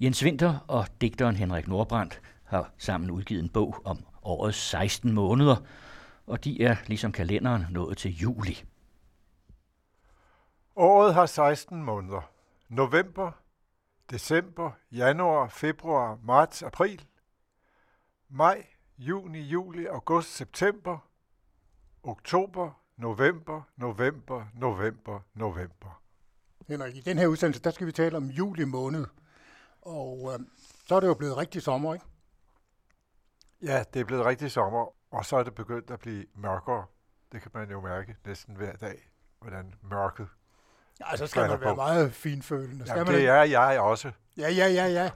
[0.00, 5.56] Jens Winter og digteren Henrik Nordbrandt har sammen udgivet en bog om årets 16 måneder,
[6.26, 8.64] og de er ligesom kalenderen nået til juli.
[10.76, 12.30] Året har 16 måneder.
[12.68, 13.32] November,
[14.10, 17.04] december, januar, februar, marts, april,
[18.28, 18.66] maj,
[18.98, 20.98] juni, juli, august, september,
[22.02, 26.02] oktober, november, november, november, november.
[26.68, 29.06] Henrik, i den her udsendelse, der skal vi tale om juli måned.
[29.86, 30.46] Og øh,
[30.86, 32.06] så er det jo blevet rigtig sommer, ikke?
[33.62, 36.86] Ja, det er blevet rigtig sommer, og så er det begyndt at blive mørkere.
[37.32, 39.10] Det kan man jo mærke næsten hver dag,
[39.40, 40.28] hvordan mørket
[41.00, 42.86] Ja, så skal man være meget finfølende.
[42.86, 44.12] Skal Jamen, man det er jeg også.
[44.38, 45.10] Ja, ja, ja, ja.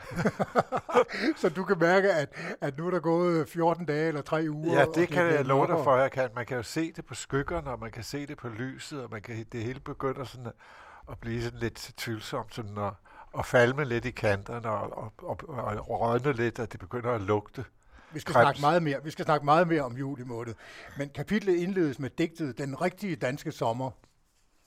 [1.41, 2.28] så du kan mærke, at,
[2.61, 4.78] at nu er der gået 14 dage eller 3 uger.
[4.78, 6.30] Ja, det, det kan bliver jeg love dig for, jeg kan.
[6.34, 9.11] Man kan jo se det på skyggerne, og man kan se det på lyset, og
[9.11, 10.52] man kan, det hele begynder sådan at,
[11.11, 12.92] at blive sådan lidt tvivlsomt, sådan at,
[13.39, 17.20] at falme lidt i kanterne og, og, og, og rødne lidt, og det begynder at
[17.20, 17.65] lugte.
[18.12, 18.45] Vi skal, Krebs.
[18.45, 20.55] snakke meget mere, vi skal snakke meget mere om juli måned.
[20.98, 23.91] Men kapitlet indledes med digtet Den rigtige danske sommer.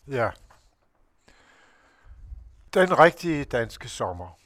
[0.08, 0.30] Ja.
[2.74, 4.38] Den rigtige danske sommer.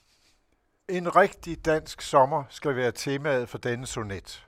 [0.87, 4.47] En rigtig dansk sommer skal være temaet for denne sonet.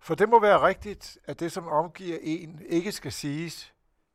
[0.00, 3.72] For det må være rigtigt, at det, som omgiver en, ikke skal siges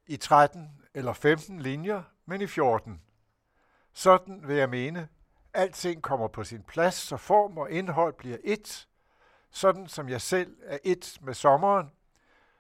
[0.08, 3.02] i 13 eller 15 linjer, men i 14.
[3.94, 5.08] Sådan vil jeg mene,
[5.54, 8.86] alting kommer på sin plads, så form og indhold bliver ét,
[9.52, 11.92] sådan som jeg selv er ét med sommeren,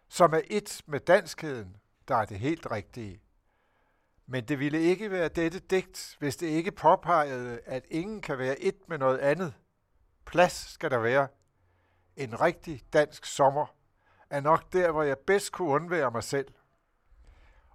[0.07, 3.21] som er ét med danskheden, der er det helt rigtige.
[4.25, 8.59] Men det ville ikke være dette digt, hvis det ikke påpegede, at ingen kan være
[8.59, 9.53] et med noget andet.
[10.25, 11.27] Plads skal der være.
[12.15, 13.65] En rigtig dansk sommer
[14.29, 16.47] er nok der, hvor jeg bedst kunne undvære mig selv.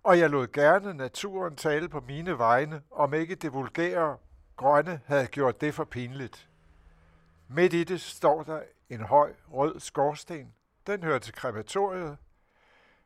[0.03, 4.17] Og jeg lod gerne naturen tale på mine vegne, om ikke det vulgære
[4.57, 6.49] grønne havde gjort det for pinligt.
[7.49, 10.55] Midt i det står der en høj rød skorsten.
[10.87, 12.19] Den hører til krematoriet,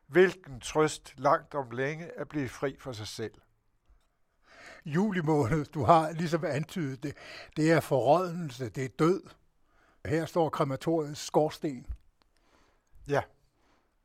[0.07, 3.33] Hvilken trøst langt om længe at blive fri for sig selv.
[4.85, 7.17] Juli måned, du har ligesom antydet det,
[7.57, 9.23] det er forrådnelse, det er død.
[10.05, 11.87] Her står krematoriets skorsten.
[13.07, 13.21] Ja,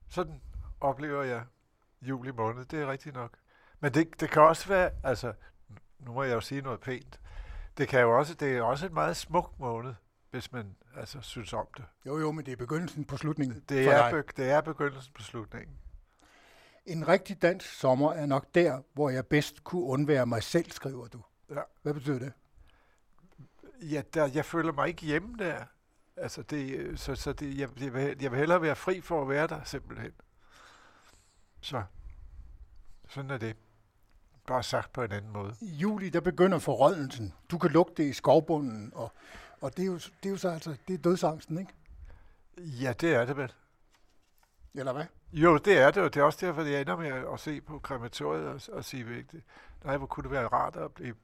[0.08, 0.40] sådan
[0.80, 1.44] oplever jeg
[2.02, 3.30] juli måned, det er rigtigt nok.
[3.80, 5.32] Men det, det kan også være, altså,
[5.98, 7.20] nu må jeg jo sige noget pænt,
[7.78, 9.94] det kan jo også, det er også en meget smuk måned,
[10.30, 11.84] hvis man altså synes om det.
[12.06, 15.22] Jo, jo, men det er begyndelsen på slutningen Det er, be, det er begyndelsen på
[15.22, 15.76] slutningen.
[16.86, 21.08] En rigtig dansk sommer er nok der, hvor jeg bedst kunne undvære mig selv, skriver
[21.08, 21.22] du.
[21.50, 21.60] Ja.
[21.82, 22.32] Hvad betyder det?
[23.82, 25.64] Ja, der, jeg føler mig ikke hjemme der.
[26.16, 29.28] Altså, det, så, så det, jeg, jeg, vil, jeg vil hellere være fri for at
[29.28, 30.12] være der, simpelthen.
[31.60, 31.82] Så,
[33.08, 33.56] sådan er det.
[34.46, 35.54] Bare sagt på en anden måde.
[35.60, 37.34] I juli, der begynder forrådnelsen.
[37.50, 39.12] Du kan lugte det i skovbunden, og,
[39.60, 41.72] og det, er jo, det er jo så altså, det er dødsangsten, ikke?
[42.58, 43.52] Ja, det er det vel.
[44.74, 45.04] Eller hvad?
[45.32, 47.60] Jo, det er det, og det er også derfor, at jeg ender med at se
[47.60, 49.44] på krematoriet og, og sige, vigtigt.
[49.84, 51.14] nej, hvor kunne det være rart at blive,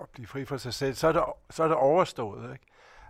[0.00, 0.94] at blive fri for sig selv.
[0.94, 2.66] Så er, det, så er det overstået, ikke?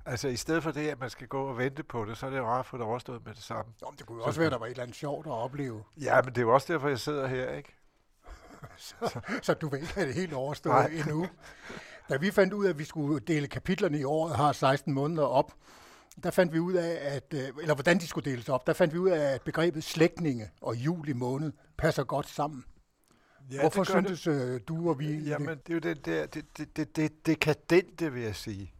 [0.06, 2.30] Altså, i stedet for det, at man skal gå og vente på det, så er
[2.30, 3.72] det jo rart at få det overstået med det samme.
[3.82, 5.32] Jo, men det kunne jo også være, at der var et eller andet sjovt at
[5.32, 5.82] opleve.
[6.00, 7.74] Ja, men det er jo også derfor, jeg sidder her, ikke?
[8.76, 10.86] så, så du vil ikke have det helt overstået Nej.
[10.86, 11.26] endnu.
[12.08, 15.26] Da vi fandt ud af, at vi skulle dele kapitlerne i året, har 16 måneder
[15.26, 15.52] op,
[16.22, 18.94] der fandt vi ud af, at, øh, eller hvordan de skulle deles op, der fandt
[18.94, 22.64] vi ud af, at begrebet slægtninge og juli måned passer godt sammen.
[23.50, 24.18] Ja, Hvorfor det gør det.
[24.18, 25.18] syntes øh, du og vi...
[25.18, 28.74] Jamen, det er jo den der, det, det, det, det dekadente, vil jeg sige.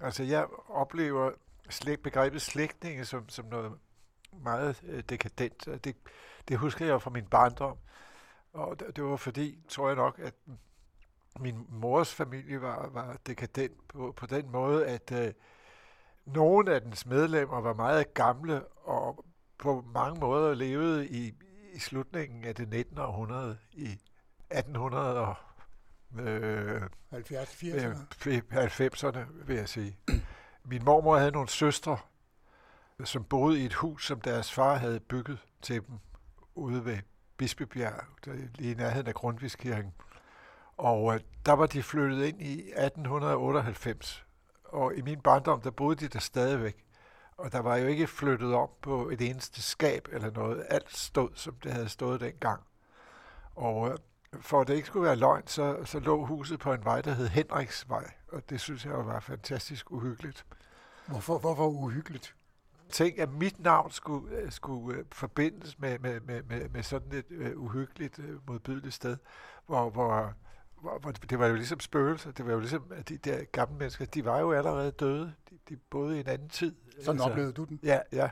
[0.00, 1.30] Altså, jeg oplever
[1.70, 3.72] slægt, begrebet slægtninge som, som noget
[4.32, 5.84] meget øh, dekadent.
[5.84, 5.96] Det,
[6.48, 7.76] det husker jeg fra min barndom.
[8.52, 10.34] Og det, det var fordi, tror jeg nok, at
[11.40, 15.32] min mors familie var, var dekadent på, på den måde, at øh,
[16.24, 19.24] nogle af dens medlemmer var meget gamle og
[19.58, 21.34] på mange måder levede i,
[21.72, 22.98] i slutningen af det 19.
[22.98, 23.86] århundrede, i
[24.50, 25.34] 1800 og
[26.18, 27.48] øh, 70
[28.12, 29.96] 80 øh, 90'erne, vil jeg sige.
[30.64, 31.98] Min mormor havde nogle søstre,
[33.04, 35.98] som boede i et hus, som deres far havde bygget til dem
[36.54, 36.98] ude ved
[37.36, 39.94] Bispebjerg, der- lige i nærheden af Grundtvigskirken.
[40.76, 44.24] Og øh, der var de flyttet ind i 1898.
[44.64, 46.84] Og i min barndom, der boede de der stadigvæk.
[47.36, 50.66] Og der var jo ikke flyttet om på et eneste skab eller noget.
[50.68, 52.62] Alt stod, som det havde stået dengang.
[53.54, 53.96] Og øh,
[54.38, 57.12] for at det ikke skulle være løgn, så, så lå huset på en vej, der
[57.12, 58.10] hed Henriksvej.
[58.28, 60.46] Og det synes jeg var fantastisk uhyggeligt.
[61.06, 62.34] Hvorfor, hvorfor uhyggeligt?
[62.90, 67.12] Tænk, at mit navn skulle, øh, skulle øh, forbindes med, med, med, med, med sådan
[67.12, 69.16] et øh, uhyggeligt, modbydeligt sted,
[69.66, 70.34] hvor, hvor,
[70.80, 72.32] hvor, hvor det var jo ligesom spøgelser.
[72.32, 75.34] Det var jo ligesom, at de der gamle mennesker, de var jo allerede døde.
[75.50, 76.74] De, de boede i en anden tid.
[76.98, 77.80] Sådan altså, oplevede du den?
[77.82, 78.30] Ja, ja.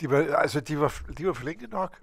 [0.00, 1.98] De var, altså, de var, de var forlængte nok.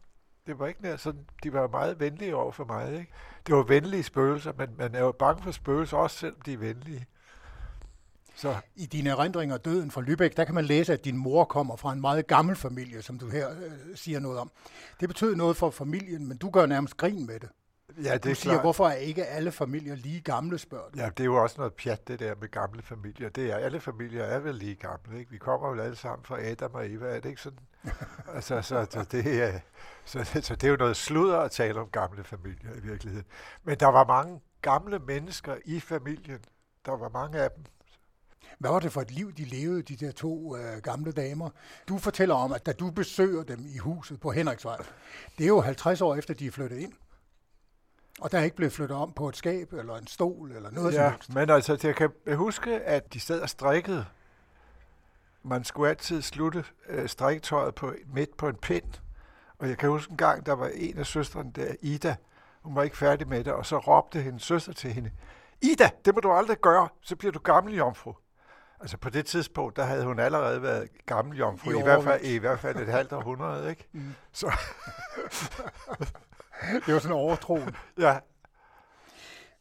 [0.47, 2.94] Det var ikke nær sådan, de var meget venlige over for mig.
[2.94, 3.12] Ikke?
[3.47, 6.57] Det var venlige spøgelser, men man er jo bange for spøgelser, også selvom de er
[6.57, 7.06] venlige.
[8.36, 8.56] Så.
[8.75, 11.94] I dine erindringer Døden fra Lübeck, der kan man læse, at din mor kommer fra
[11.94, 14.51] en meget gammel familie, som du her øh, siger noget om.
[15.00, 17.50] Det betød noget for familien, men du gør nærmest grin med det.
[18.03, 18.63] Ja, det du siger, klart.
[18.63, 21.00] hvorfor er ikke alle familier lige gamle, spørger du?
[21.00, 23.30] Ja, det er jo også noget pjat, det der med gamle familier.
[23.30, 25.31] Det er, alle familier er vel lige gamle, ikke?
[25.31, 27.59] Vi kommer jo alle sammen fra Adam og Eva, er det ikke sådan?
[28.36, 29.59] altså, så, så, det er,
[30.06, 33.25] så, så det er jo noget sludder at tale om gamle familier i virkeligheden.
[33.63, 36.39] Men der var mange gamle mennesker i familien.
[36.85, 37.63] Der var mange af dem,
[38.59, 41.50] hvad var det for et liv, de levede, de der to øh, gamle damer?
[41.88, 44.77] Du fortæller om, at da du besøger dem i huset på Henriksvej,
[45.38, 46.94] det er jo 50 år efter, de er flyttet ind.
[48.21, 50.94] Og der er ikke blevet flyttet om på et skab, eller en stol, eller noget
[50.94, 51.33] ja, som helst.
[51.33, 54.06] men altså, jeg kan huske, at de sad og strikkede.
[55.44, 59.01] Man skulle altid slutte øh, strikketøjet på, midt på en pind.
[59.60, 62.16] Og jeg kan huske en gang, der var en af søstrene der, Ida,
[62.62, 65.12] hun var ikke færdig med det, og så råbte hendes søster til hende,
[65.62, 68.13] Ida, det må du aldrig gøre, så bliver du gammel jomfru.
[68.81, 72.21] Altså på det tidspunkt, der havde hun allerede været gammel jomfru, i, i, hvert, fald,
[72.21, 73.88] i hvert fald et halvt århundrede, ikke?
[73.92, 74.13] Mm.
[74.31, 74.51] Så
[76.85, 77.59] det var sådan en overtro.
[78.00, 78.19] Ja.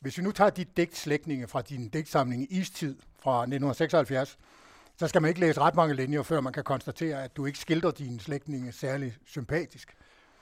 [0.00, 4.38] Hvis vi nu tager dit digtslægtninge fra din digtsamling Istid fra 1976,
[4.96, 7.58] så skal man ikke læse ret mange linjer, før man kan konstatere, at du ikke
[7.58, 9.96] skildrer dine slægtninge særlig sympatisk.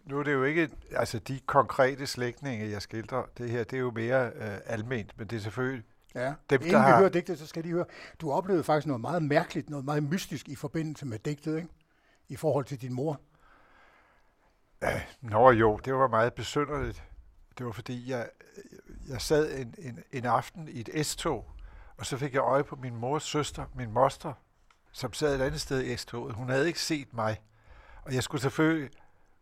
[0.05, 3.81] Nu er det jo ikke, altså de konkrete slægtninge, jeg skildrer, det her, det er
[3.81, 5.85] jo mere øh, alment, men det er selvfølgelig
[6.17, 6.99] Ja, dem, inden der vi har...
[6.99, 7.85] hører digtet, så skal de høre,
[8.21, 11.69] du oplevede faktisk noget meget mærkeligt, noget meget mystisk i forbindelse med digtet, ikke?
[12.29, 13.21] I forhold til din mor.
[15.21, 17.05] Nå jo, det var meget besynderligt.
[17.59, 18.29] Det var fordi, jeg,
[19.09, 21.51] jeg sad en, en, en aften i et S-tog,
[21.97, 24.33] og så fik jeg øje på min mors søster, min moster,
[24.93, 26.35] som sad et andet sted i S-toget.
[26.35, 27.41] Hun havde ikke set mig.
[28.03, 28.91] Og jeg skulle selvfølgelig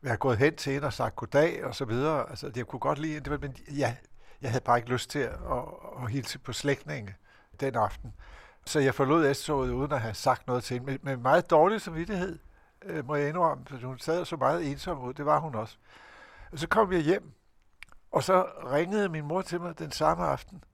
[0.03, 2.31] være gået hen til hende og sagt goddag og så videre.
[2.31, 3.97] Altså, jeg kunne godt lide hende, men jeg,
[4.43, 5.65] jeg havde bare ikke lyst til at, at,
[6.03, 7.15] at hilse på slægtninge
[7.61, 8.15] den aften.
[8.67, 11.81] Så jeg forlod S-toget uden at have sagt noget til hende, med, med meget dårlig
[11.81, 12.39] samvittighed
[12.85, 15.77] øh, må jeg indrømme, for hun sad så meget ensom ud, det var hun også.
[16.53, 17.33] Og så kom jeg hjem,
[18.11, 18.43] og så
[18.73, 20.65] ringede min mor til mig den samme aften,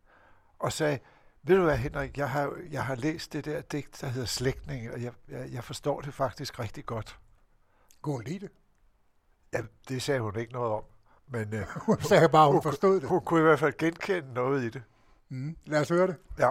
[0.58, 0.98] og sagde,
[1.42, 4.92] ved du hvad Henrik, jeg har, jeg har læst det der digt, der hedder Slægtning,
[4.92, 7.18] og jeg, jeg, jeg forstår det faktisk rigtig godt.
[8.02, 8.50] Gå hun lide det?
[9.52, 10.82] Ja, det sagde hun ikke noget om.
[11.28, 13.02] Men, øh, hun sagde bare, hun, hun forstod det.
[13.02, 14.82] Hun, hun kunne i hvert fald genkende noget i det.
[15.28, 15.56] Mm.
[15.66, 16.16] Lad os høre det.
[16.38, 16.48] Ja.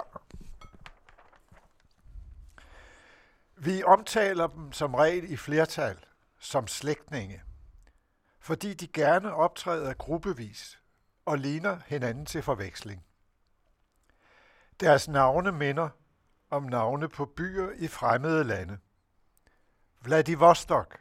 [3.62, 6.04] Vi omtaler dem som regel i flertal
[6.38, 7.42] som slægtninge,
[8.38, 10.80] fordi de gerne optræder gruppevis
[11.24, 13.04] og ligner hinanden til forveksling.
[14.80, 15.88] Deres navne minder
[16.50, 18.78] om navne på byer i fremmede lande.
[20.00, 21.00] Vladivostok,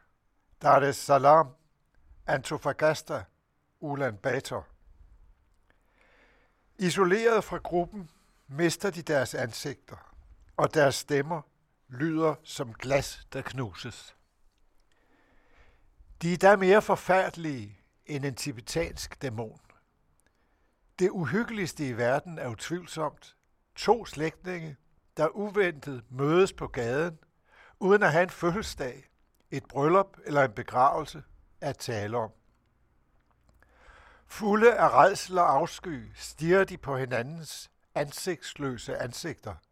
[0.62, 1.56] Dar es Salaam,
[2.28, 3.24] Antofagasta,
[3.80, 4.68] Ulan Bator.
[6.78, 8.10] Isoleret fra gruppen
[8.48, 10.16] mister de deres ansigter,
[10.58, 11.42] og deres stemmer
[11.89, 14.15] lyder som glas, der knuses.
[16.21, 19.59] De er da mere forfærdelige end en tibetansk dæmon.
[21.00, 23.36] Det uhyggeligste i verden er utvivlsomt
[23.75, 24.77] to slægtninge,
[25.18, 27.19] der uventet mødes på gaden,
[27.79, 29.10] uden at have en fødselsdag,
[29.51, 31.24] et bryllup eller en begravelse
[31.62, 32.31] at tale om.
[34.27, 39.55] Fulde af redsel og afsky stiger de på hinandens ansigtsløse ansigter–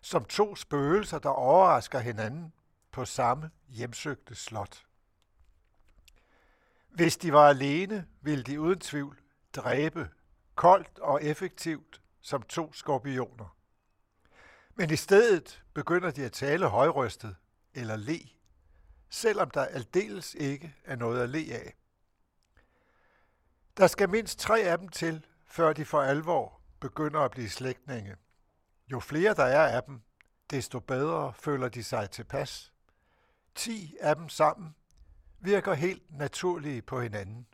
[0.00, 2.52] som to spøgelser, der overrasker hinanden
[2.92, 4.84] på samme hjemsøgte slot.
[6.88, 9.20] Hvis de var alene, ville de uden tvivl
[9.52, 10.10] dræbe
[10.54, 13.56] koldt og effektivt som to skorpioner.
[14.74, 17.36] Men i stedet begynder de at tale højrøstet
[17.74, 18.18] eller le,
[19.08, 21.74] selvom der aldeles ikke er noget at le af.
[23.76, 28.16] Der skal mindst tre af dem til, før de for alvor begynder at blive slægtninge–
[28.92, 30.02] jo flere der er af dem,
[30.50, 32.72] desto bedre føler de sig tilpas.
[33.54, 34.74] Ti af dem sammen
[35.40, 37.46] virker helt naturlige på hinanden.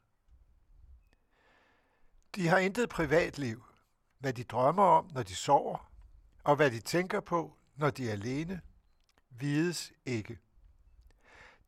[2.35, 3.65] De har intet privatliv.
[4.19, 5.91] Hvad de drømmer om, når de sover,
[6.45, 8.61] og hvad de tænker på, når de er alene,
[9.31, 10.39] vides ikke.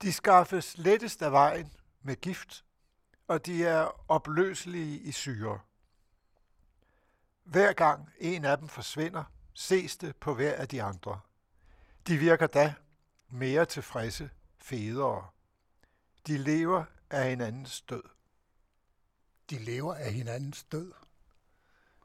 [0.03, 2.65] De skaffes lettest af vejen med gift,
[3.29, 5.61] og de er opløselige i syre.
[7.45, 9.25] Hver gang en af dem forsvinder,
[9.57, 11.21] ses det på hver af de andre.
[12.07, 12.75] De virker da
[13.29, 15.27] mere tilfredse, federe.
[16.27, 18.03] De lever af hinandens død.
[19.51, 20.93] De lever af hinandens død.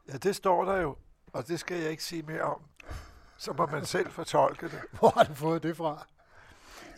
[0.08, 0.96] Ja, det står der jo,
[1.32, 2.62] og det skal jeg ikke sige mere om.
[3.38, 4.80] Så må man selv fortolke det.
[4.98, 6.06] Hvor har du fået det fra?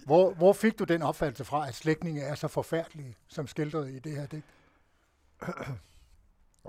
[0.04, 3.98] Hvor, hvor fik du den opfattelse fra, at slægtninge er så forfærdelige, som skildret i
[3.98, 4.46] det her digt?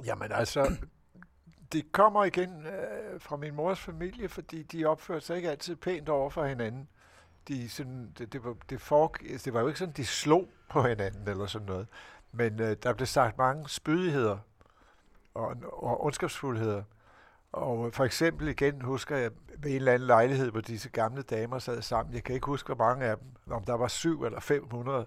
[0.06, 0.77] Jamen altså,
[1.74, 6.10] det kommer igen øh, fra min mors familie, fordi de opførte sig ikke altid pænt
[6.10, 6.88] over for hinanden.
[7.48, 10.50] De sådan, det, det, var, det, for, altså, det var jo ikke sådan, de slog
[10.69, 11.88] på hinanden eller sådan noget.
[12.31, 14.38] Men øh, der blev sagt mange spydigheder
[15.34, 16.84] og, og ondskabsfuldheder.
[17.51, 21.22] Og øh, for eksempel igen husker jeg ved en eller anden lejlighed, hvor disse gamle
[21.22, 22.15] damer sad sammen.
[22.15, 25.05] Jeg kan ikke huske, hvor mange af dem, om der var syv eller 500.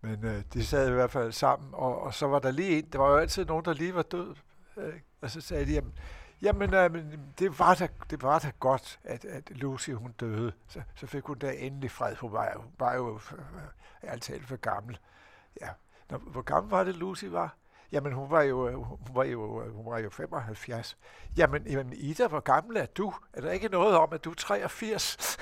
[0.00, 2.88] Men øh, de sad i hvert fald sammen, og, og så var der lige en,
[2.92, 4.34] der var jo altid nogen, der lige var død.
[4.76, 5.92] Øh, og så sagde de, jamen,
[6.42, 10.52] jamen øh, det, var da, det var da godt, at, at Lucy hun døde.
[10.68, 12.16] Så, så fik hun da endelig fred.
[12.16, 13.62] Hun var, hun var jo øh,
[14.02, 14.98] altid for gammel.
[15.60, 15.68] Ja.
[16.10, 17.56] Nå, hvor gammel var det, Lucy var?
[17.92, 20.96] Jamen, hun var jo, hun var jo, hun var jo 75.
[21.36, 23.14] Jamen, jamen, Ida, hvor gammel er du?
[23.32, 25.38] Er der ikke noget om, at du er 83?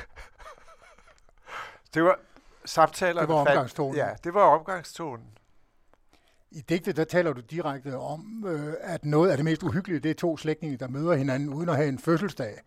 [1.94, 2.18] det var
[2.64, 3.20] samtaler.
[3.20, 3.96] Det var omgangstonen.
[3.96, 5.38] Ja, det var omgangstonen.
[6.54, 10.10] I digtet, der taler du direkte om, øh, at noget af det mest uhyggelige, det
[10.10, 12.60] er to slægtninge, der møder hinanden uden at have en fødselsdag,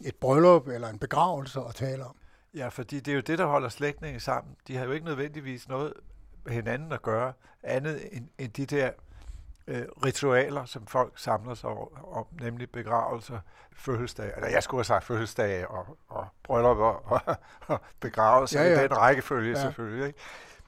[0.00, 2.16] et bryllup eller en begravelse at tale om.
[2.54, 4.56] Ja, fordi det er jo det, der holder slægtninge sammen.
[4.68, 5.92] De har jo ikke nødvendigvis noget
[6.44, 7.32] med hinanden at gøre,
[7.62, 8.90] andet end, end de der
[9.66, 13.38] øh, ritualer, som folk samler sig om, nemlig begravelser,
[13.72, 18.80] fødselsdage, eller jeg skulle have sagt fødselsdage og, og bryllupper og, og begravelser ja, ja.
[18.80, 19.62] i den rækkefølge ja.
[19.62, 20.06] selvfølgelig.
[20.06, 20.18] Ikke?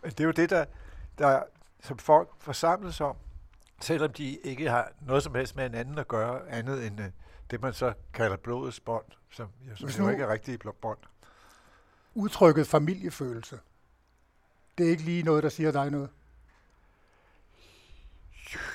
[0.02, 0.64] Men det er jo det, der,
[1.18, 1.42] der,
[1.82, 3.16] som folk forsamles om,
[3.80, 7.06] selvom de ikke har noget som helst med hinanden at gøre, andet end uh,
[7.50, 10.98] det, man så kalder blodets bånd, som, ja, som jo ikke er rigtige bånd.
[12.14, 13.60] Udtrykket familiefølelse,
[14.78, 16.10] det er ikke lige noget, der siger dig noget?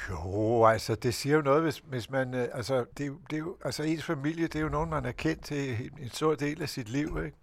[0.10, 3.58] Jo, altså det siger jo noget, hvis, hvis man, øh, altså, det, det er jo,
[3.66, 6.70] altså ens familie, det er jo nogen, man er kendt til en stor del af
[6.70, 7.38] sit liv, ikke?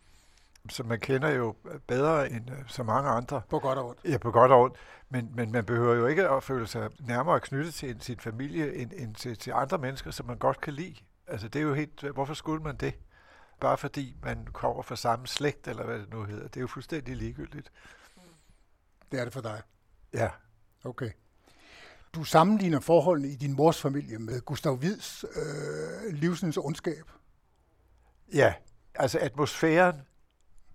[0.70, 1.56] Som man kender jo
[1.86, 3.42] bedre end uh, så mange andre.
[3.50, 4.00] På godt og ondt.
[4.04, 4.76] Ja, på godt og ondt.
[5.08, 8.90] Men, men man behøver jo ikke at føle sig nærmere knyttet til sin familie end,
[8.96, 10.94] end til, til andre mennesker, som man godt kan lide.
[11.26, 12.94] Altså det er jo helt, hvorfor skulle man det?
[13.60, 16.48] Bare fordi man kommer fra samme slægt, eller hvad det nu hedder.
[16.48, 17.72] Det er jo fuldstændig ligegyldigt.
[19.12, 19.62] Det er det for dig?
[20.12, 20.30] Ja.
[20.84, 21.10] Okay
[22.14, 27.10] du sammenligner forholdene i din mors familie med Gustav Wids øh, livsens ondskab.
[28.34, 28.54] Ja,
[28.94, 30.00] altså atmosfæren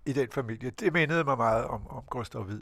[0.06, 2.60] i den familie, det mindede mig meget om, om Gustav Hvid.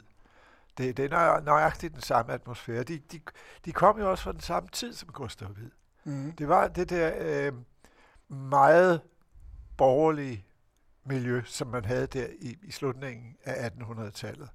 [0.77, 2.83] Det, det er nøjagtigt den samme atmosfære.
[2.83, 3.19] De, de,
[3.65, 5.71] de kom jo også fra den samme tid som Gustav Hvid.
[6.03, 6.31] Mm.
[6.31, 7.53] Det var det der øh,
[8.37, 9.01] meget
[9.77, 10.45] borgerlige
[11.03, 14.49] miljø, som man havde der i, i slutningen af 1800-tallet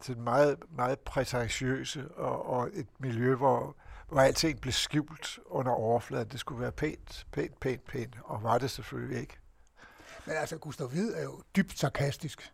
[0.00, 3.76] til meget, meget prætentiøse og, og et miljø, hvor,
[4.08, 6.28] hvor alting blev skjult under overfladen.
[6.28, 9.38] Det skulle være pænt, pænt, pænt, pænt, og var det selvfølgelig ikke.
[10.26, 12.52] Men altså, Gustav Hvid er jo dybt sarkastisk.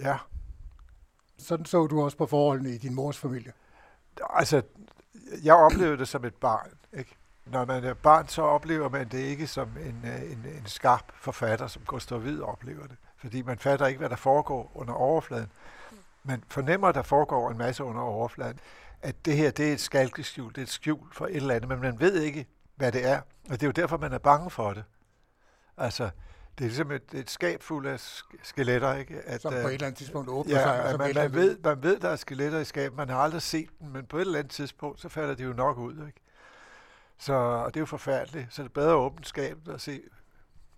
[0.00, 0.18] Ja.
[1.38, 3.52] Sådan så du også på forholdene i din mors familie.
[4.30, 4.62] Altså,
[5.44, 6.70] jeg oplevede det som et barn.
[6.92, 7.16] Ikke?
[7.46, 11.66] Når man er barn, så oplever man det ikke som en, en, en skarp forfatter,
[11.66, 12.96] som Gustav Hvid oplever det.
[13.16, 15.50] Fordi man fatter ikke, hvad der foregår under overfladen
[16.22, 18.58] man fornemmer, at der foregår en masse under overfladen,
[19.02, 21.68] at det her det er et skalkeskjul, det er et skjul for et eller andet,
[21.68, 22.46] men man ved ikke,
[22.76, 23.20] hvad det er.
[23.20, 24.84] Og det er jo derfor, man er bange for det.
[25.76, 26.10] Altså,
[26.58, 28.00] det er ligesom et, et skab fuld af
[28.42, 29.20] skeletter, ikke?
[29.26, 30.90] At, Som på et øh, eller andet tidspunkt åbner ja, sig.
[30.90, 32.96] Ja, man, man, ved, man ved, der er skeletter i skabet.
[32.96, 35.52] Man har aldrig set dem, men på et eller andet tidspunkt, så falder de jo
[35.52, 36.20] nok ud, ikke?
[37.18, 38.46] Så og det er jo forfærdeligt.
[38.50, 40.00] Så det er bedre at åbne skabet og se,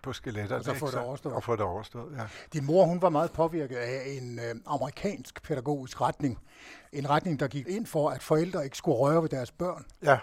[0.02, 0.60] på skeletterne.
[0.60, 1.34] Og så få det overstået.
[1.34, 2.24] Og få det overstået, ja.
[2.52, 6.38] Din mor, hun var meget påvirket af en øh, amerikansk pædagogisk retning.
[6.92, 9.84] En retning, der gik ind for, at forældre ikke skulle røre ved deres børn.
[10.02, 10.18] Ja.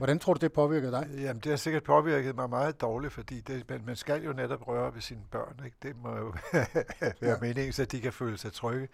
[0.00, 1.08] Hvordan tror du, det påvirkede dig?
[1.18, 4.68] Jamen, det har sikkert påvirket mig meget dårligt, fordi det, man, man skal jo netop
[4.68, 5.60] røre ved sine børn.
[5.64, 5.76] Ikke?
[5.82, 6.34] Det må jo
[7.00, 7.36] være ja.
[7.40, 8.88] meningen, så de kan føle sig trygge.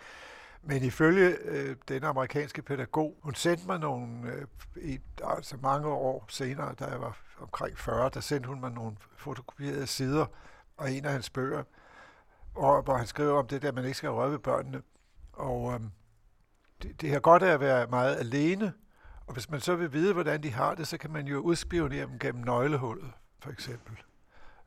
[0.62, 4.46] Men ifølge øh, den amerikanske pædagog, hun sendte mig nogle, øh,
[4.76, 8.96] i, altså mange år senere, da jeg var omkring 40, der sendte hun mig nogle
[9.16, 10.26] fotokopierede sider
[10.76, 11.62] og en af hans bøger,
[12.54, 14.82] og, hvor han skriver om det der, at man ikke skal røre ved børnene.
[15.32, 15.90] Og øhm,
[16.82, 18.72] det, det har godt af at være meget alene,
[19.26, 22.06] og hvis man så vil vide, hvordan de har det, så kan man jo udspionere
[22.06, 23.96] dem gennem nøglehullet, for eksempel.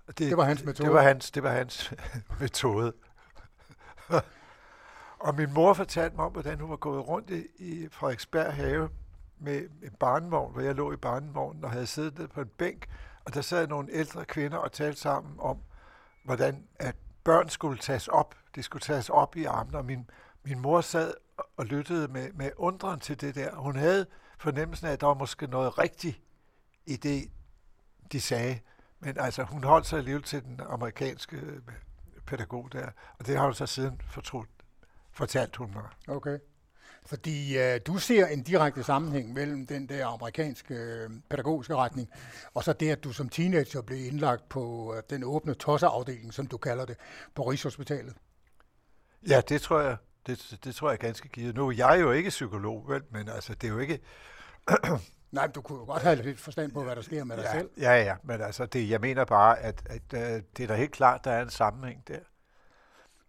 [0.08, 0.88] Det, det var hans metode?
[0.88, 1.94] Det var hans, det var hans
[2.40, 2.94] metode.
[5.20, 8.90] og min mor fortalte mig om, hvordan hun var gået rundt i, i Frederiksberg have
[9.40, 12.90] med en barnevogn, hvor jeg lå i barnevognen og havde siddet ned på en bænk,
[13.26, 15.58] og der sad nogle ældre kvinder og talte sammen om,
[16.26, 18.36] hvordan at børn skulle tages op.
[18.56, 20.10] De skulle tages op i armene, og min,
[20.44, 21.14] min mor sad
[21.58, 23.56] og lyttede med, med undren til det der.
[23.56, 24.06] Hun havde
[24.40, 26.22] fornemmelsen af, at der var måske noget rigtigt
[26.86, 27.32] i det,
[28.12, 28.60] de sagde.
[29.00, 31.62] Men altså, hun holdt sig alligevel til den amerikanske øh,
[32.28, 34.50] pædagog der, og det har hun så siden fortrudt,
[35.12, 35.86] fortalt hun mig.
[36.08, 36.40] Okay.
[37.06, 42.10] Fordi øh, du ser en direkte sammenhæng mellem den der amerikanske øh, pædagogiske retning,
[42.54, 46.48] og så det, at du som teenager blev indlagt på øh, den åbne tosseafdeling, som
[46.48, 46.98] du kalder det,
[47.36, 48.14] på Rigshospitalet.
[49.28, 49.98] Ja, det tror jeg,
[50.28, 51.56] det, det tror jeg ganske givet.
[51.56, 54.00] Nu jeg er jeg jo ikke psykolog, vel, men altså, det er jo ikke...
[55.32, 57.44] Nej, men du kunne jo godt have lidt forstand på, hvad der sker med dig
[57.44, 57.70] ja, selv.
[57.78, 60.92] Ja, ja, men altså, det, jeg mener bare, at, at, at det er da helt
[60.92, 62.20] klart, der er en sammenhæng der.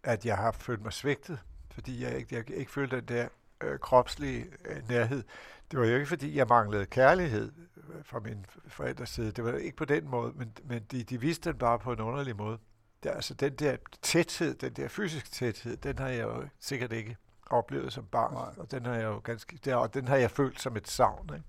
[0.03, 1.39] At jeg har følt mig svigtet,
[1.71, 3.27] fordi jeg ikke, jeg ikke følte den der
[3.61, 5.23] øh, kropslige øh, nærhed.
[5.71, 9.31] Det var jo ikke, fordi jeg manglede kærlighed øh, fra min forældres side.
[9.31, 11.99] Det var ikke på den måde, men, men de, de viste den bare på en
[11.99, 12.57] underlig måde.
[13.03, 17.17] Det, altså den der tæthed, den der fysiske tæthed, den har jeg jo sikkert ikke
[17.49, 18.53] oplevet som barn, Nej.
[18.57, 21.29] og den har jeg jo ganske, der, og den har jeg følt som et savn.
[21.33, 21.45] Ikke?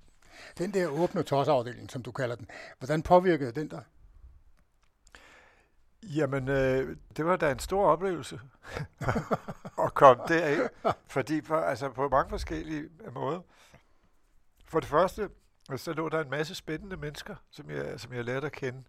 [0.58, 3.82] Den der åbne tosseafdeling, som du kalder den, hvordan påvirkede den dig?
[6.02, 8.40] Jamen, øh, det var da en stor oplevelse
[9.84, 10.70] at komme derind,
[11.06, 13.40] fordi for, altså på mange forskellige måder.
[14.66, 15.28] For det første,
[15.76, 18.82] så lå der en masse spændende mennesker, som jeg, som jeg lærte at kende.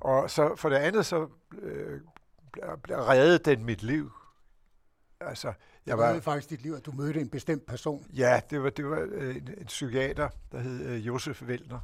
[0.00, 1.28] Og så for det andet, så
[1.62, 2.00] øh,
[2.88, 4.12] reddet den mit liv.
[5.20, 5.52] Altså,
[5.86, 8.06] jeg var, det faktisk dit liv, at du mødte en bestemt person.
[8.12, 11.80] Ja, det var, det var øh, en, en psykiater, der hed øh, Josef Vellner.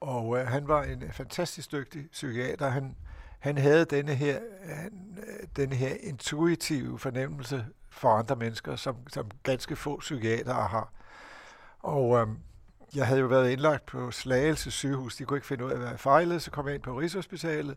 [0.00, 2.68] Og øh, han var en fantastisk dygtig psykiater.
[2.68, 2.96] Han,
[3.38, 9.30] han havde denne her, han, øh, denne her intuitive fornemmelse for andre mennesker, som, som
[9.42, 10.92] ganske få psykiatere har.
[11.78, 12.26] Og øh,
[12.94, 15.16] jeg havde jo været indlagt på Slagelse sygehus.
[15.16, 16.40] De kunne ikke finde ud af, hvad jeg fejlede.
[16.40, 17.76] Så kom jeg ind på Rigshospitalet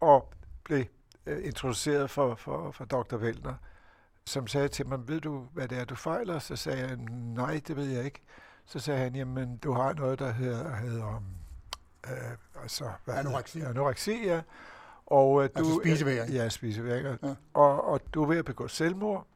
[0.00, 0.32] og
[0.64, 0.84] blev
[1.26, 3.16] øh, introduceret for, for, for dr.
[3.16, 3.54] Vellner,
[4.26, 6.38] som sagde til mig, ved du, hvad det er, du fejler?
[6.38, 6.96] Så sagde jeg,
[7.36, 8.22] nej, det ved jeg ikke.
[8.66, 11.22] Så sagde han, jamen, du har noget, der hedder, hedder
[12.10, 13.60] øh, altså, hvad anoreksi.
[13.60, 14.40] anoreksi, ja.
[15.06, 16.32] Og, øh, du, altså spiseværing.
[16.32, 17.18] Ja, spiseværing.
[17.22, 17.34] Ja.
[17.54, 19.26] Og, og du er ved at begå selvmord.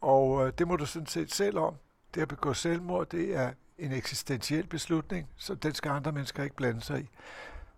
[0.00, 1.74] Og øh, det må du sådan set selv om.
[2.14, 6.56] Det at begå selvmord, det er en eksistentiel beslutning, så den skal andre mennesker ikke
[6.56, 7.08] blande sig i.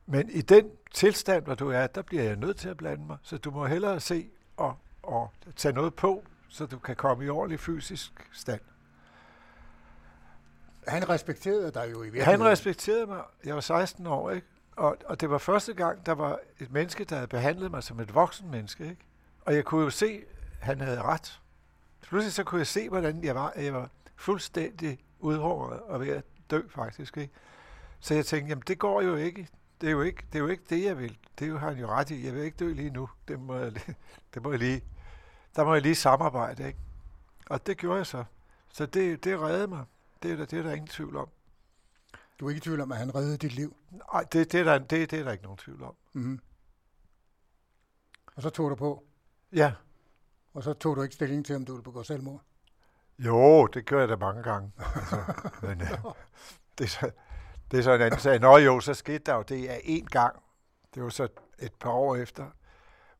[0.06, 3.16] Men i den tilstand, hvor du er, der bliver jeg nødt til at blande mig.
[3.22, 7.28] Så du må hellere se og, og tage noget på, så du kan komme i
[7.28, 8.61] ordentlig fysisk stand.
[10.87, 12.40] Han respekterede dig jo i virkeligheden.
[12.40, 13.22] Han respekterede mig.
[13.44, 14.46] Jeg var 16 år, ikke?
[14.76, 18.00] Og, og det var første gang, der var et menneske, der havde behandlet mig som
[18.00, 19.06] et voksen menneske, ikke?
[19.40, 20.20] Og jeg kunne jo se,
[20.61, 21.40] at han havde ret.
[22.00, 23.52] Pludselig så kunne jeg se, hvordan jeg var.
[23.56, 27.33] Jeg var fuldstændig udhåret og ved at dø, faktisk, ikke?
[28.00, 29.48] Så jeg tænkte, jamen det går jo ikke.
[29.81, 31.18] Det er jo ikke det, er jo ikke det jeg vil.
[31.38, 32.26] Det har han jo ret i.
[32.26, 33.09] Jeg vil ikke dø lige nu.
[33.28, 33.72] Det må jeg,
[34.35, 34.85] det må jeg lige,
[35.57, 36.78] der må jeg lige samarbejde, ikke?
[37.50, 38.24] Og det gjorde jeg så.
[38.72, 39.85] Så det, det reddede mig.
[40.22, 41.28] Det er, der, det er der ingen tvivl om.
[42.40, 43.76] Du er ikke i tvivl om, at han reddede dit liv?
[44.12, 45.94] Nej, det, det, er der, det, det er der ikke nogen tvivl om.
[46.12, 46.40] Mm-hmm.
[48.37, 49.04] Og så tog du på?
[49.52, 49.72] Ja.
[50.54, 52.42] Og så tog du ikke stilling til, om du ville begå selvmord?
[53.18, 54.72] Jo, det gør jeg da mange gange.
[54.96, 55.16] altså,
[55.62, 55.88] men, øh,
[56.78, 57.11] det, er så,
[57.70, 58.40] det er så en anden sag.
[58.40, 60.42] Nå jo, så skete der jo det af én gang.
[60.94, 61.28] Det var så
[61.59, 62.46] et par år efter,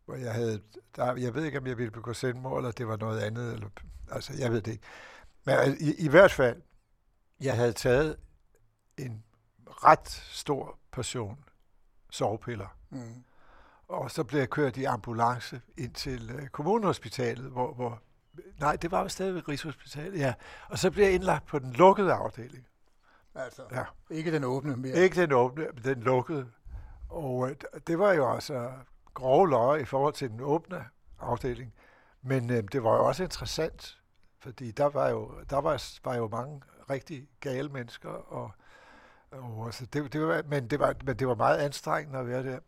[0.05, 0.63] hvor jeg havde,
[0.97, 3.69] der, jeg ved ikke, om jeg ville begå selvmord, eller det var noget andet, eller,
[4.11, 4.85] altså, jeg ved det ikke.
[5.45, 6.63] Men altså, i, i hvert fald,
[7.41, 8.17] jeg havde taget
[8.99, 9.25] en
[9.67, 11.45] ret stor portion
[12.11, 12.77] sovepiller.
[12.91, 13.25] Mm.
[13.89, 18.03] Og så blev jeg kørt i ambulance ind til uh, kommunehospitalet, hvor, hvor
[18.61, 20.35] Nej, det var jo stadigvæk Rigshospitalet, ja.
[20.69, 22.67] Og så blev jeg indlagt på den lukkede afdeling.
[23.35, 23.85] Altså, ja.
[24.11, 24.97] ikke den åbne mere?
[24.97, 26.51] Ikke den åbne, men den lukkede.
[27.09, 28.73] Og øh, det var jo altså
[29.15, 30.85] grove løje i forhold til den åbne
[31.21, 31.75] afdeling.
[32.23, 33.99] Men øh, det var jo også interessant,
[34.39, 38.51] fordi der var jo, der var, var jo mange rigtig gale mennesker, og,
[39.31, 42.43] og altså det, det var, men, det var, men det var meget anstrengende at være
[42.43, 42.59] der.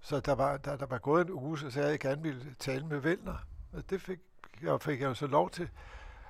[0.00, 2.22] Så der var, der, der var gået en uge, så sagde jeg, at jeg gerne
[2.22, 3.46] ville tale med Vælner.
[3.72, 4.18] Og det fik
[4.62, 5.68] jeg, fik jeg jo så lov til.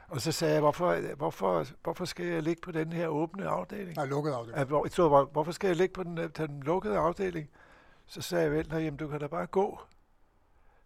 [0.08, 3.96] Og så sagde jeg, hvorfor, hvorfor, hvorfor skal jeg ligge på den her åbne afdeling?
[3.96, 4.64] Nej, lukkede afdeling.
[4.64, 7.50] Hvor, så, hvor, hvorfor skal jeg ligge på den, den lukkede afdeling?
[8.06, 9.80] Så sagde jeg, Vælner, jamen du kan da bare gå.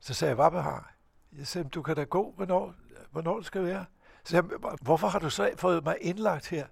[0.00, 0.94] Så sagde jeg, hvad har?
[1.38, 2.74] Jeg sagde, du kan da gå, hvornår,
[3.11, 3.85] hvornår det skal være.
[4.24, 6.66] Så sagde jeg, hvorfor har du så fået mig indlagt her?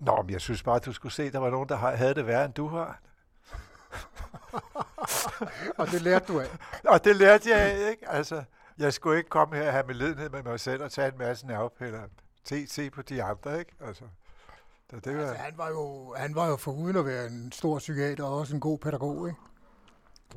[0.00, 2.14] Nå, men jeg synes bare, at du skulle se, at der var nogen, der havde
[2.14, 3.00] det værre, end du har.
[5.78, 6.48] og det lærte du af?
[6.92, 8.08] og det lærte jeg af, ikke?
[8.08, 8.44] Altså,
[8.78, 11.18] jeg skulle ikke komme her og have med ledenhed med mig selv og tage en
[11.18, 12.02] masse nervepiller.
[12.44, 13.72] Se, se på de andre, ikke?
[13.80, 14.04] Altså,
[14.90, 15.22] så det var...
[15.22, 18.38] altså, han, var jo, han var jo for uden at være en stor psykiater og
[18.38, 19.40] også en god pædagog, ikke?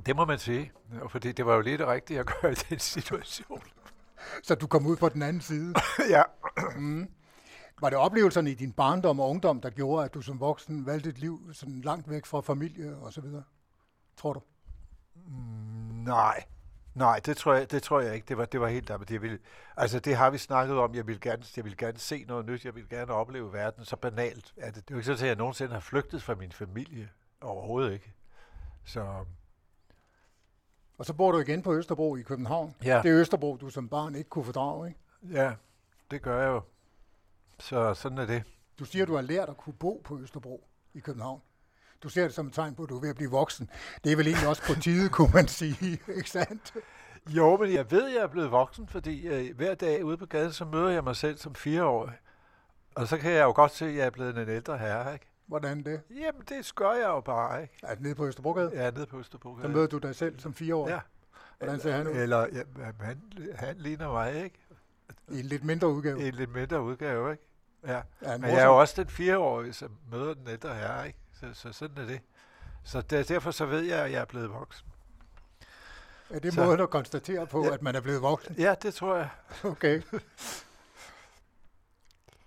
[0.06, 0.72] Det må man sige,
[1.10, 3.62] fordi det var jo lidt det rigtige at gøre i den situation.
[4.44, 5.74] Så du kom ud på den anden side?
[6.16, 6.24] ja.
[6.76, 7.08] Mm.
[7.82, 11.10] Var det oplevelserne i din barndom og ungdom, der gjorde, at du som voksen valgte
[11.10, 13.44] et liv sådan langt væk fra familie og så videre?
[14.18, 14.42] Tror du?
[15.16, 16.44] Mm, nej,
[16.98, 18.26] nej, det tror jeg, det tror jeg ikke.
[18.26, 19.12] Det var, det var helt andet.
[19.12, 19.40] Jeg ville,
[19.78, 20.96] altså, det har vi snakket om.
[20.96, 22.66] Jeg vil gerne, jeg vil gerne se noget nyt.
[22.66, 23.86] Jeg vil gerne opleve verden.
[23.86, 24.76] Så banalt er det.
[24.76, 27.10] Det er jo ikke sådan, at jeg nogensinde har flygtet fra min familie.
[27.42, 28.14] Overhovedet ikke.
[28.86, 29.26] Så
[30.98, 32.76] Og så bor du igen på Østerbro i København.
[32.84, 33.02] Ja.
[33.04, 35.00] Det er Østerbro, du som barn ikke kunne fordrage, ikke?
[35.32, 35.54] ja,
[36.12, 36.62] det gør jeg jo.
[37.60, 38.44] Så sådan er det.
[38.80, 41.42] Du siger, du har lært at kunne bo på Østerbro i København.
[42.04, 43.70] Du ser det som et tegn på, at du er ved at blive voksen.
[44.04, 46.74] Det er vel egentlig også på tide, kunne man sige, ikke sandt?
[47.30, 50.26] Jo, men jeg ved, at jeg er blevet voksen, fordi øh, hver dag ude på
[50.26, 52.14] gaden, så møder jeg mig selv som fireårig.
[52.96, 55.26] Og så kan jeg jo godt se, at jeg er blevet en ældre herre, ikke?
[55.48, 56.02] Hvordan det?
[56.10, 57.74] Jamen, det gør jeg jo bare, ikke?
[57.84, 58.72] Er det nede på Østerbrogade?
[58.74, 59.58] Er nede på Østerbro.
[59.62, 60.90] Så møder du dig selv som fire år.
[60.90, 61.00] Ja.
[61.58, 62.14] Hvordan ser han ud?
[62.14, 62.64] Eller, ja,
[63.00, 63.22] han,
[63.56, 64.60] han ligner mig, ikke?
[65.32, 66.22] I en lidt mindre udgave.
[66.22, 67.44] I en lidt mindre udgave, ikke?
[67.88, 68.02] Ja.
[68.26, 71.20] Han Men jeg er jo også den fireårige, som møder den ældre herre, ikke?
[71.40, 72.22] Så, så sådan er det.
[72.84, 74.88] Så der, derfor så ved jeg, at jeg er blevet voksen.
[76.30, 77.74] Er det så- måden at konstatere på, Ja.
[77.74, 78.56] at man er blevet voksen?
[78.58, 79.30] Ja, det tror jeg.
[79.64, 80.02] Okay.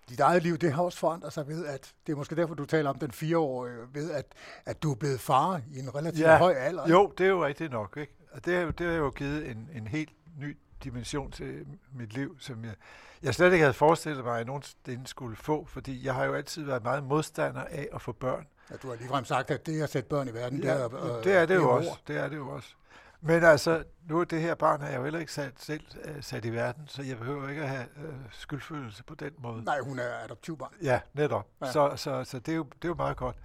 [0.09, 2.65] Dit eget liv, det har også forandret sig ved, at det er måske derfor, du
[2.67, 4.27] taler om den fireårige, ved at,
[4.67, 6.89] at du er blevet far i en relativt Ja, høj alder.
[6.89, 8.13] Jo, det er jo rigtigt nok, ikke?
[8.33, 12.13] Og det har, jo- det har jo givet en, en helt ny dimension til mit
[12.13, 12.75] liv, som jeg,
[13.23, 16.35] jeg slet ikke havde forestillet mig, at jeg nogensinde skulle få, fordi jeg har jo
[16.35, 18.47] altid været meget modstander af at få børn.
[18.71, 21.17] Ja, du har ligefrem sagt, at det at sætte børn i verden, Ja, det er,
[21.19, 21.91] øh, det er det jo også.
[22.07, 22.75] Det er det jo også.
[23.23, 26.23] Men altså, nu er det her barn, har jeg jo heller ikke sat, selv uh,
[26.23, 29.65] sat i verden, så jeg behøver ikke at have uh, skyldfølelse på den måde.
[29.65, 30.73] Nej, hun er adoptivbarn.
[30.83, 31.47] Ja, netop.
[31.61, 31.67] Ja.
[31.67, 31.73] Ja.
[31.73, 33.37] Så, så, så det, er jo, det er jo meget godt.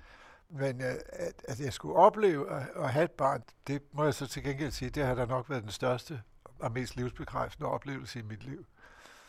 [0.49, 4.13] Men uh, at, at jeg skulle opleve at, at have et barn, det må jeg
[4.13, 6.21] så til gengæld sige, det har da nok været den største
[6.59, 8.65] og mest livsbekræftende oplevelse i mit liv.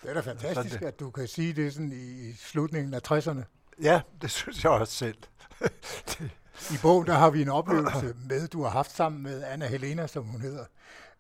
[0.02, 0.86] Det er da fantastisk, Sådan det.
[0.86, 3.42] at du kan sige det sådan i slutningen af 60'erne.
[3.82, 5.16] Ja, det synes jeg også selv.
[6.74, 10.06] I bogen der har vi en oplevelse med, du har haft sammen med Anna Helena,
[10.06, 10.64] som hun hedder,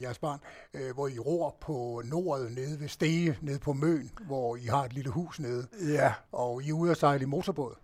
[0.00, 0.38] jeres barn,
[0.74, 4.84] øh, hvor I ror på Nordet nede ved Stege, nede på Møn, hvor I har
[4.84, 6.14] et lille hus nede, Ja.
[6.32, 7.74] og I er ude at sejle i motorbåd.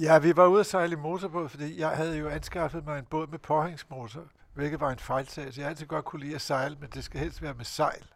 [0.00, 3.04] Ja, vi var ude at sejle i motorbåd, fordi jeg havde jo anskaffet mig en
[3.10, 4.22] båd med påhængsmotor,
[4.54, 5.60] hvilket var en fejltagelse.
[5.60, 8.06] Jeg har altid godt kunne lide at sejle, men det skal helst være med sejl.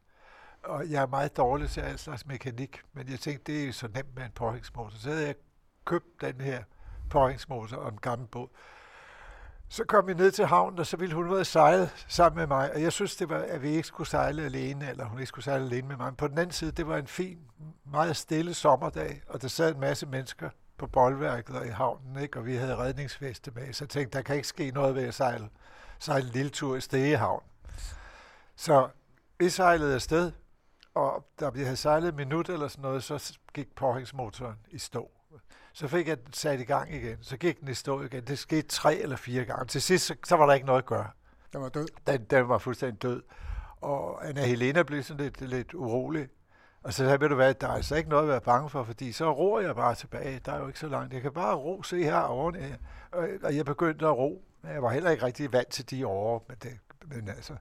[0.63, 3.73] Og jeg er meget dårlig til al slags mekanik, men jeg tænkte, det er jo
[3.73, 4.97] så nemt med en påhængsmotor.
[4.99, 5.35] Så havde jeg
[5.85, 6.63] købt den her
[7.11, 8.49] påhængsmotor og en gammel båd.
[9.69, 12.47] Så kom vi ned til havnen, og så ville hun ud og sejle sammen med
[12.47, 12.73] mig.
[12.75, 15.45] Og jeg synes, det var, at vi ikke skulle sejle alene, eller hun ikke skulle
[15.45, 16.07] sejle alene med mig.
[16.07, 17.39] Men på den anden side, det var en fin,
[17.85, 22.39] meget stille sommerdag, og der sad en masse mennesker på boldværket og i havnen, ikke?
[22.39, 23.73] og vi havde redningsveste med.
[23.73, 25.49] Så jeg tænkte, der kan ikke ske noget ved at sejle,
[25.99, 27.43] sejle en lille tur i Stegehavn.
[28.57, 28.89] Så
[29.39, 30.33] vi sejlede afsted,
[30.95, 35.11] og da vi havde sejlet et minut eller sådan noget, så gik påhængsmotoren i stå.
[35.73, 37.19] Så fik jeg den sat i gang igen.
[37.21, 38.25] Så gik den i stå igen.
[38.25, 39.65] Det skete tre eller fire gange.
[39.65, 41.11] Til sidst, så, så var der ikke noget at gøre.
[41.53, 41.89] Der var død.
[42.07, 43.23] Den, den var fuldstændig død.
[43.81, 46.29] Og Anna Helena blev sådan lidt, lidt urolig.
[46.83, 48.85] Og så sagde jeg, du hvad, der er altså ikke noget at være bange for,
[48.85, 50.41] fordi så roer jeg bare tilbage.
[50.45, 51.15] Der er jo ikke så langt.
[51.15, 52.57] Jeg kan bare ro, se her oven.
[53.13, 54.45] Og, og jeg begyndte at ro.
[54.73, 56.45] Jeg var heller ikke rigtig vant til de år.
[56.49, 57.57] Men, det, men, altså,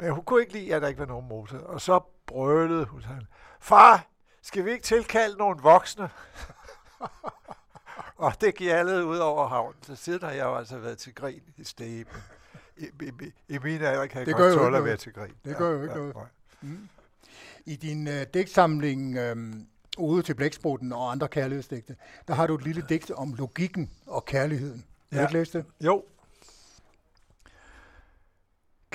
[0.00, 1.58] men hun kunne ikke lide, at der ikke var nogen motor.
[1.58, 3.26] Og så brølede hun sådan,
[3.60, 4.06] far,
[4.42, 6.10] skal vi ikke tilkalde nogle voksne?
[8.16, 9.82] og det gjaldede ud over havnen.
[9.82, 12.06] Så siden har jeg jo altså været til grin i stegen.
[12.76, 13.10] I, i,
[13.48, 14.84] i, mine alder kan jeg Det godt ikke tåle at noget.
[14.84, 15.34] være til grin.
[15.44, 16.14] Det gør jo ikke noget.
[16.14, 16.24] nej.
[16.60, 16.88] Mm.
[17.66, 19.36] I din øh, digtsamling øh,
[19.98, 21.96] Ude til blæksprutten og andre kærlighedsdigte,
[22.28, 24.84] der har du et lille digt om logikken og kærligheden.
[25.10, 25.26] Vil du Ja.
[25.28, 25.64] ikke læse det?
[25.80, 26.04] Jo.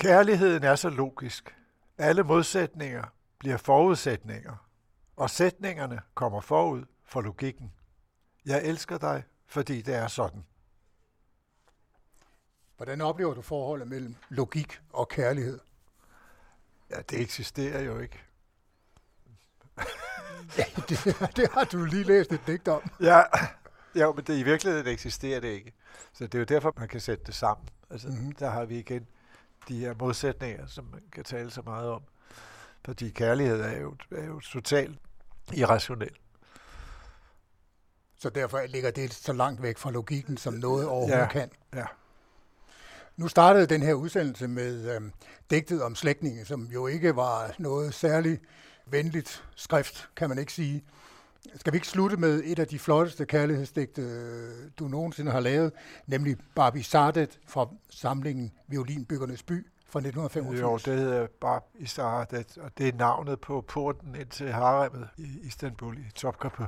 [0.01, 1.55] Kærligheden er så logisk.
[1.97, 3.03] Alle modsætninger
[3.39, 4.67] bliver forudsætninger,
[5.15, 7.73] og sætningerne kommer forud for logikken.
[8.45, 10.45] Jeg elsker dig, fordi det er sådan.
[12.77, 15.59] Hvordan oplever du forholdet mellem logik og kærlighed?
[16.89, 18.19] Ja, det eksisterer jo ikke.
[20.89, 22.91] det, det har du lige læst et digt om.
[22.99, 23.23] Ja,
[23.95, 25.73] jo, men det, i virkeligheden eksisterer det ikke.
[26.13, 27.69] Så det er jo derfor, man kan sætte det sammen.
[27.89, 28.17] Altså, Mhm.
[28.17, 28.31] mm-hmm.
[28.31, 29.07] der har vi igen
[29.67, 32.01] de her modsætninger, som man kan tale så meget om.
[32.85, 34.99] Fordi kærlighed er jo, er jo totalt
[35.53, 36.15] irrationel.
[38.19, 41.27] Så derfor ligger det så langt væk fra logikken, som noget overhovedet Ja.
[41.27, 41.49] kan.
[41.75, 41.85] Ja.
[43.17, 45.11] Nu startede den her udsendelse med øhm,
[45.49, 48.41] digtet om slægtninge, som jo ikke var noget særligt
[48.85, 50.83] venligt skrift, kan man ikke sige.
[51.55, 55.71] Skal vi ikke slutte med et af de flotteste kærlighedsdigte, øh, du nogensinde har lavet,
[56.07, 60.87] nemlig Barbie Sardet fra samlingen Violinbyggernes by fra 1985?
[60.87, 65.39] Jo, det hedder Barbie Sardet, og det er navnet på porten ind til Haremmet i
[65.43, 66.63] Istanbul i Topkapı.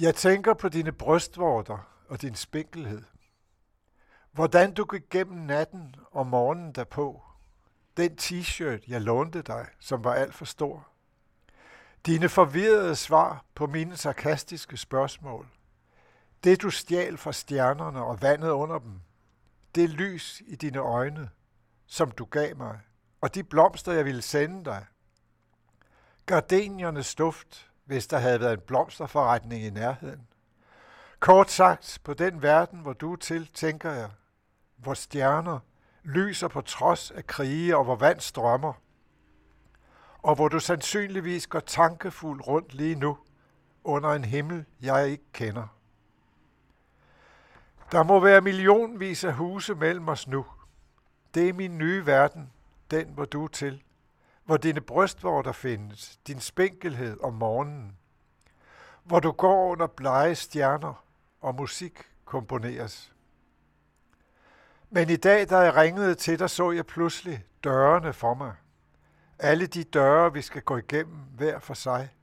[0.00, 3.02] Jeg tænker på dine brystvorter og din spinkelhed.
[4.32, 7.22] Hvordan du gik gennem natten og morgenen derpå.
[7.96, 10.87] Den t-shirt, jeg lånte dig, som var alt for stor.
[12.06, 15.46] Dine forvirrede svar på mine sarkastiske spørgsmål.
[16.44, 19.00] Det du stjal fra stjernerne og vandet under dem.
[19.74, 21.30] Det lys i dine øjne,
[21.86, 22.80] som du gav mig.
[23.20, 24.86] Og de blomster, jeg ville sende dig.
[26.26, 30.28] Gardeniernes duft, hvis der havde været en blomsterforretning i nærheden.
[31.20, 34.10] Kort sagt, på den verden, hvor du er til, tænker jeg,
[34.76, 35.58] hvor stjerner
[36.02, 38.72] lyser på trods af krige og hvor vand strømmer,
[40.28, 43.18] og hvor du sandsynligvis går tankefuld rundt lige nu,
[43.84, 45.66] under en himmel, jeg ikke kender.
[47.92, 50.46] Der må være millionvis af huse mellem os nu.
[51.34, 52.52] Det er min nye verden,
[52.90, 53.82] den hvor du er til,
[54.44, 57.96] hvor dine brystvorter findes, din spinkelhed om morgenen,
[59.04, 61.04] hvor du går under blege stjerner
[61.40, 63.12] og musik komponeres.
[64.90, 68.54] Men i dag, da jeg ringede til dig, så jeg pludselig dørene for mig.
[69.38, 72.14] Alle de døre, vi skal gå igennem hver for sig.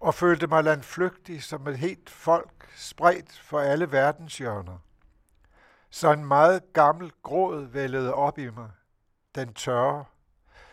[0.00, 4.78] Og følte mig landflygtig som et helt folk, spredt for alle verdenshjørner.
[5.90, 8.70] Så en meget gammel gråd vældede op i mig.
[9.34, 10.04] Den tørre.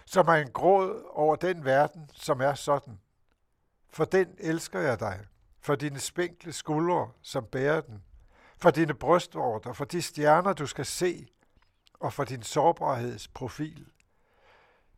[0.05, 2.99] Som er en gråd over den verden, som er sådan.
[3.89, 5.19] For den elsker jeg dig.
[5.61, 8.03] For dine spinkle skuldre, som bærer den
[8.57, 11.27] for dine brystvorter, for de stjerner, du skal se,
[11.93, 13.87] og for din sårbarhedsprofil.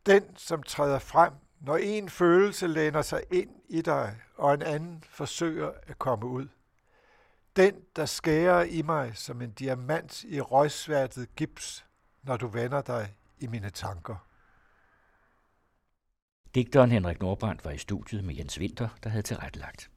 [0.06, 5.04] Den, som træder frem, når en følelse læner sig ind i dig, og en anden
[5.08, 6.48] forsøger at komme ud.
[7.56, 11.84] Den, der skærer i mig som en diamant i røgsværtet gips,
[12.22, 14.26] når du vender dig i mine tanker.
[16.54, 19.90] Digteren Henrik Nordbrandt var i studiet med Jens Winter, der havde tilrettelagt.